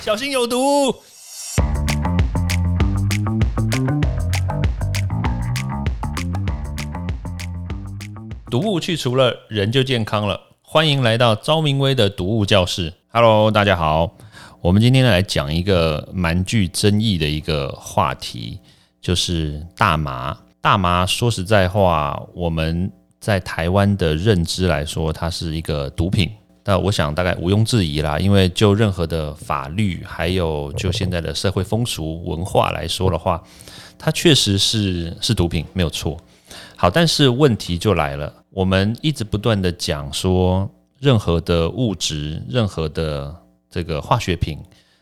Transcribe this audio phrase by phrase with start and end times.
[0.00, 0.94] 小心有毒。
[8.48, 10.40] 毒物去除了，人就健康了。
[10.62, 12.94] 欢迎来到昭明威的毒物教室。
[13.08, 14.14] Hello，大家好。
[14.60, 18.60] 我们今天来讲一个蛮具争议的一个话题，
[19.00, 20.36] 就是大麻。
[20.60, 22.90] 大麻说实在话，我们
[23.20, 26.30] 在台湾的认知来说，它是一个毒品。
[26.68, 33.42] 那我想大概毋庸置疑啦，因为就任何的法律，还有就现在的社会风俗文化来说的话，
[33.98, 36.20] 它确实是是毒品，没有错。
[36.76, 40.70] 好，但是问题就来了，我们一直不断的讲说，
[41.00, 43.34] 任何的物质，任何的
[43.70, 44.58] 这个化学品，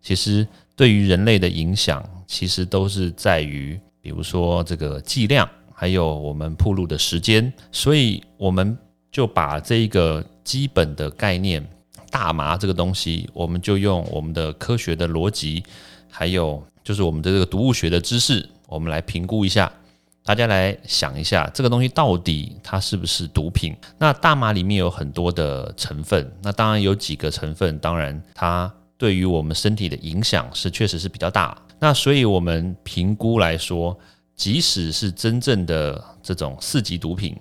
[0.00, 0.46] 其实
[0.76, 8.78] 对于人类的影响，其实都是在于，比如说这个剂量，还有我们铺路的时间，所以我们
[9.10, 11.62] 就把这一个基本的概念，
[12.10, 15.62] 大麻这个东西，我们就用我们的科学的逻辑，
[16.10, 19.70] 还有就是我们的这个毒物学的知识，我们来评估一下。
[20.24, 23.76] 大家来想一下，这个东西到底它是不是毒品？
[23.98, 31.54] 那大麻里面有很多的成分，那当然有几个成分，当然它对于我们身体的影响是确实是比较大。
[31.78, 33.94] 那所以我们评估来说，
[34.34, 37.36] 即使是真正的这种四级毒品，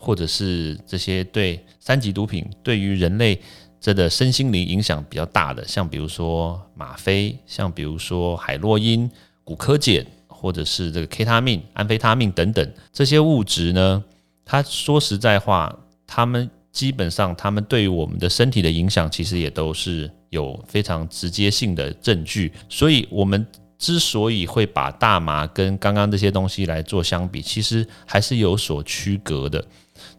[0.00, 3.40] 或者是这些对三级毒品对于人类
[3.80, 9.08] 这的身心灵影响比较大的，像比如说吗啡，像比如说海洛因、
[9.44, 10.04] 古柯碱。
[10.42, 14.02] 或者是这个 K 他命、安非他命等等这些物质呢？
[14.42, 22.50] 它说实在话，它们基本上，它们对于我们的身体的影响，其实也都是有非常直接性的证据。
[22.70, 29.62] 所以，我们之所以会把大麻跟刚刚这些东西来做相比，其实还是有所区隔的。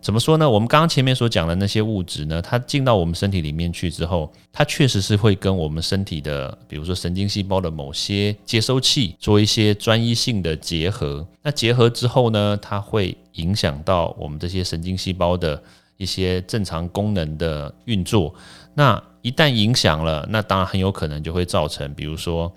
[0.02, 0.50] 怎么说呢？
[0.50, 11.26] 我们刚刚前面所讲的那些物质呢，它进到我们身体里面去之后，它确实是会跟我们身体的，比如说神经细胞的某些接收器做一些专一性的结合。
[11.44, 15.62] 那结合之后呢，它会影响到我们这些神经细胞的
[15.98, 18.34] 一些正常功能的运作。
[18.74, 22.52] 那一旦影响了，那当然很有可能就会造成，比如说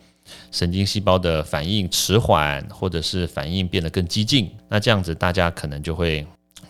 [0.51, 4.51] 神经细胞的反应迟缓，或者是反应变得更激进。
[4.69, 6.27] 那这样子，大家可能就会。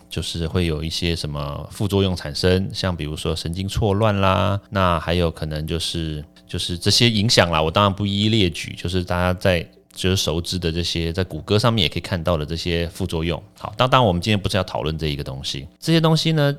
[0.09, 7.61] 就是会有一些什么副作用产生，像比如说神经错乱啦，那还有可能就是就是这些影响啦。
[7.61, 13.41] 我当然不一一列举，就是大家在就是熟知的这些，在谷歌上面也可以看到的这些副作用。
[13.57, 16.55] 好，当当然我们今天不是要讨论这一个东西，这些东西呢，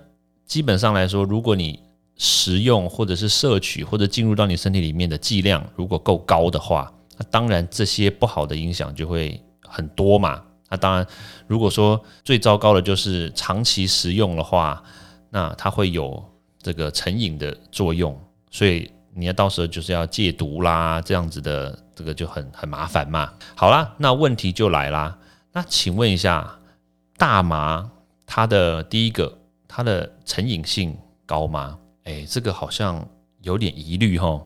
[0.46, 1.78] 基本上来说，如果你
[2.16, 10.42] 食用或者是摄取或者进入到你身体里面的剂量如果够高的话，那当然这些不好的影响就会很多嘛。
[10.69, 11.06] 那当然，
[11.47, 14.82] 如果说最糟糕的就是长期食用的话，
[15.31, 16.22] 那它会有
[16.60, 18.19] 这个成瘾的作用，
[18.50, 23.32] 所以你要到时候就是要戒毒啦，这样子的这个就很很麻烦嘛。
[23.55, 25.16] 好啦，那问题就来啦。
[25.53, 26.59] 那请问一下，
[27.16, 27.88] 大麻
[28.26, 29.38] 它的第一个，
[29.69, 31.78] 它的成瘾性高吗？
[32.05, 33.09] 诶，这个好像
[33.43, 34.43] 有点疑虑哈。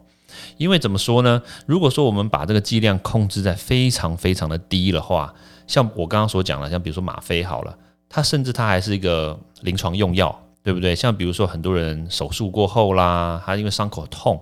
[0.57, 1.43] 因为怎么说呢？
[1.67, 5.35] 如果说我们把这个剂量控制在非常非常的低的话，
[5.67, 7.77] 像我刚刚所讲的，像比如说吗啡好了，
[8.09, 10.95] 它甚至它还是一个临床用药，对不对？
[10.95, 14.41] 像比如说很多人手术过后啦，他因为伤口痛，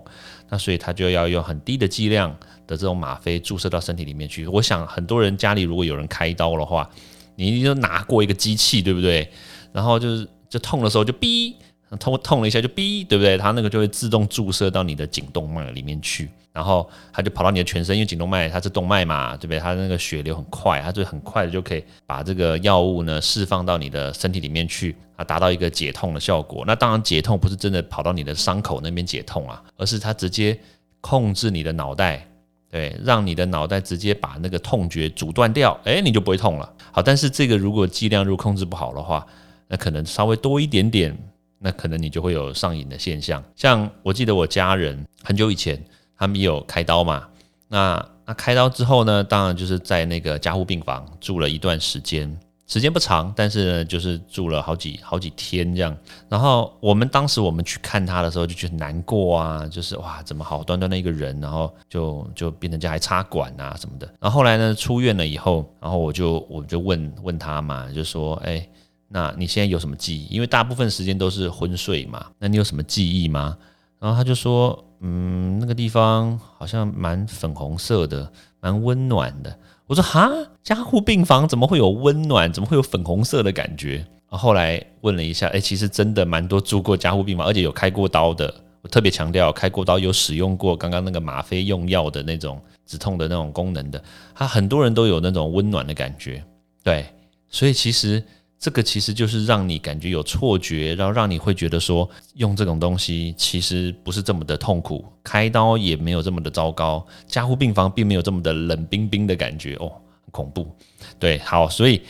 [0.49, 2.31] 那所以他就要用很低的剂量
[2.67, 4.47] 的这种吗啡注射到身体里面去。
[4.47, 6.89] 我想很多人家里如果有人开刀的话，
[7.37, 9.31] 你一定就拿过一个机器，对不对？
[9.73, 11.55] 然后就是就痛的时候就哔。
[11.97, 13.39] 痛痛了一下就哔，对不对？
[13.39, 19.59] 它那个就会自动注射到你的颈动脉里面去，然后它就跑到你的全身，因为颈动脉它是动脉嘛，对不对？
[19.59, 26.65] 它那个血流很快，它就很快的就可以把这个药物呢释放到你的身体里面去，啊，达到一个解痛的效果。
[26.67, 30.59] 那当然解痛不是真的跑到你的伤口那边解痛啊，而是它直接
[31.01, 32.29] 控制你的脑袋，
[32.71, 36.71] 对，让你的脑袋直接把那个痛觉阻断掉，哎，你就不会痛了。
[36.93, 39.27] 好，但是这个如果剂量如果控制不好的话，
[39.69, 41.17] 那可能稍微多一点点。
[41.61, 45.77] 那可能你就会有上瘾的现象，像我记得我家人很久以前
[46.17, 47.27] 他们也有开刀嘛，
[47.67, 52.39] 那那开刀之后呢，当然就是在那个加护病房住了一段时间，
[52.69, 55.97] 时间不长，但是呢就是住了好几好几天这样。
[56.29, 64.07] 然后我们当时我们去看他的时候就觉得难过啊，就是哇怎么好端端的一个人，然后就就变成家还插管啊什么的。
[64.21, 68.65] 然后后来呢出院了以后，然后我就我就问问他嘛，就说哎。
[69.09, 70.27] 那你现在有什么记忆？
[70.35, 72.27] 因为大部分时间都是昏睡嘛。
[72.39, 73.57] 那你有什么记忆吗？
[73.99, 79.59] 然后他就说，嗯，那个地方好像蛮粉红色的，蛮温暖的。
[79.87, 80.31] 我说哈，
[80.63, 82.53] 加护病房怎么会有温暖？
[82.53, 84.07] 怎么会有粉红色的感觉？
[84.27, 88.55] 后来问了一下，哎，其实真的蛮多住过加护病房，而且有开过刀的。
[88.83, 94.01] 我特别强调，开过刀有使用过刚刚那个吗啡用药的那种止痛的那种功能的，
[94.35, 96.45] 他很多人都有那种温暖的感觉。
[96.85, 97.07] 对，
[97.49, 98.23] 所以其实
[98.59, 109.93] 这个其实就是让你感觉有错觉，然后让你会觉得说用这种东西其实不是这么的痛苦，开刀也没有这么的糟糕，加护病房并没有这么的冷冰冰的感觉哦。
[110.31, 110.71] 恐怖，
[111.19, 112.03] 对，好，所以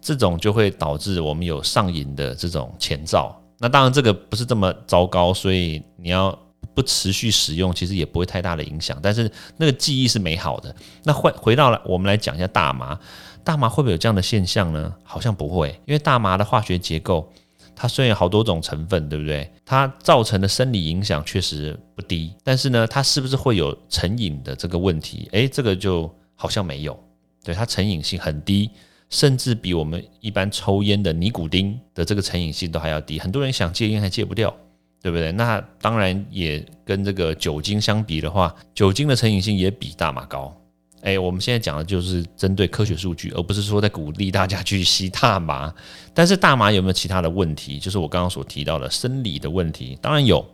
[0.00, 3.36] 这种就会导致我们有上瘾的这种前兆。
[3.58, 6.38] 那当然这个不是这么糟糕，所以你要
[6.72, 8.96] 不持续使用，其实也不会太大的影响。
[9.02, 10.74] 但是那个记忆是美好的。
[11.02, 12.96] 那回回到了我们来讲一下大麻，
[13.44, 14.92] 大麻会不会有这样的现象呢？
[15.02, 17.30] 好像不会，因为大麻的化学结构，
[17.76, 19.48] 它虽然有好多种成分，对不对？
[19.64, 25.28] 它造成的生理影响确实不低，但是呢，它是不是会有成瘾的这个问题？
[25.32, 26.98] 诶，这个就好像没有。
[27.44, 28.70] 对它成瘾性很低，
[29.10, 33.18] 甚至比我们一般抽烟的尼古丁的这个成瘾性都还要低。
[33.18, 34.54] 很多人想戒烟还戒不掉，
[35.02, 35.30] 对不对？
[35.30, 40.56] 那当然也跟这个酒精相比的话，酒精的成瘾性也比大麻高。
[41.04, 45.72] 哎，我们现在讲的就是针对科学数据，而不是说在鼓励大家去吸大麻。
[46.14, 47.78] 但是大麻有没有其他的问题？
[47.78, 50.44] 就是我刚刚所提到的生理的问题，当然有。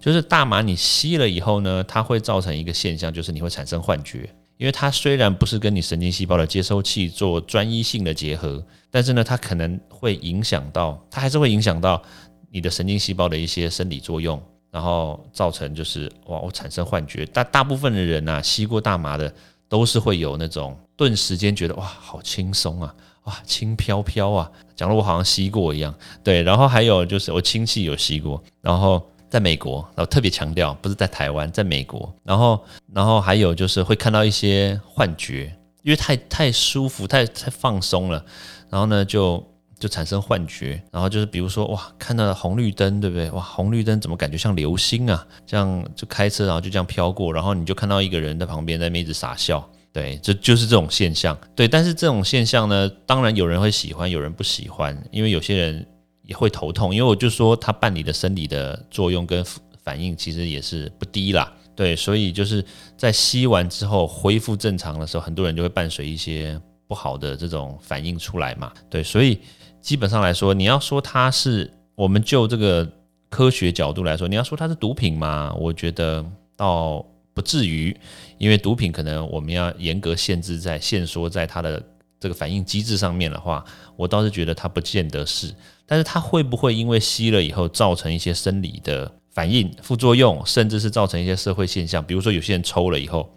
[0.00, 4.28] 就是大麻你吸了以后呢，它会造成一个现象，就是你会产生幻觉。
[4.56, 12.02] 因为它虽然不是跟你神经细胞的接收器做专一性的结合，但是呢，它可能会影响到，它还是会影响到
[12.50, 17.26] 你的神经细胞的一些生理作用，然后造成就是哇，我产生幻觉。
[17.26, 19.32] 大大部分的人呐，吸过大麻的
[19.68, 22.94] 都是会有那种顿时间觉得哇，好轻松啊，
[23.24, 25.94] 哇，轻飘飘啊，讲的我好像吸过一样。
[26.22, 29.02] 对，然后还有就是我亲戚有吸过，然后。
[29.30, 35.52] 在美国，然后特别强调不是在台湾，在美国，然后，然后还有就是会看到一些幻觉，
[35.82, 38.24] 因为太太舒服，太太放松了，
[38.70, 39.44] 然后呢就
[39.78, 43.30] 就产生幻觉，然后就是比如说哇，看到红绿灯，对不对？
[43.30, 45.26] 哇，红绿灯怎么感觉像流星啊？
[45.46, 51.66] 这样就开车，然后就这样飘过，然后你就看到一个人在旁边在那一直傻笑，对，这就是这种现象，对。
[51.68, 55.86] 但是这种现象呢，当然有人会喜欢，有人不喜欢，因为有些人。
[56.26, 59.44] 也会头痛，因为我就说它办理的生理的作用跟
[59.82, 62.64] 反应其实也是不低啦，对，所以就是
[62.96, 69.38] 在吸完之后恢复正常的时候，很多人就会伴随一些不好的这种反应出来嘛，对，所以
[69.80, 72.86] 基本上来说，你要说它是我们就这个
[73.28, 76.24] 科学角度来说，你要说它是毒品嘛，我觉得
[76.56, 77.96] 倒不至于，
[78.38, 81.82] 因为毒品可能我们要严格限制在限缩在它的
[82.20, 83.64] 这个反应机制上面的话，
[83.96, 85.54] 我倒是觉得它不见得是。
[85.86, 92.02] 但是它会不会因为吸了以后造成一些生理的反应、副作用，甚至是造成一些社会现象？
[92.02, 93.28] 比如说有些人抽了以后，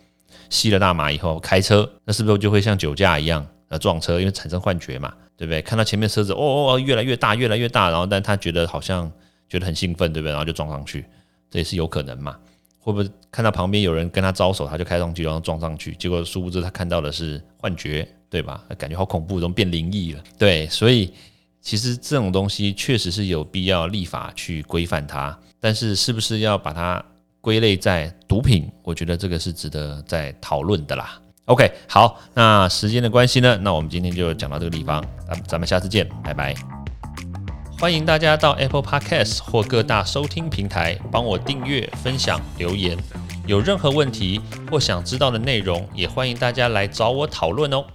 [0.50, 4.20] 吸了大麻以后开车，那是不是就会像酒驾一样呃撞车？
[4.20, 5.62] 因为产生幻觉嘛，对不对？
[5.62, 9.12] 看到前面车子哦哦哦越来越大越来越大，然后但他觉得好像
[9.50, 10.32] 觉得很兴奋，对不对？
[10.32, 11.06] 然后就撞上去，
[11.50, 12.36] 这也是有可能嘛？
[12.80, 15.94] 会不会看到旁边有人跟他招手，他就开上去然后撞上去？
[15.96, 18.64] 结果殊不知他看到的是幻觉，对吧？
[18.78, 20.24] 感觉好恐怖，怎么变灵异了？
[20.38, 21.14] 对，所以。
[21.60, 27.04] 其实这种东西确实是有必要立法去规范它，但是是不是要把它
[27.48, 28.70] 归类在毒品？
[28.84, 31.18] 我觉得这个是值得再讨论的啦。
[31.46, 36.54] OK，好，那时间的关系呢，那我们今天就讲到这个地方，咱咱们下次见，拜拜。
[37.80, 42.98] 欢迎大家到 Apple Podcast 或各大收听平台帮我订阅、分享、留言。
[43.46, 47.86] 有任何问题或想知道的内容，也欢迎大家来找我讨论哦。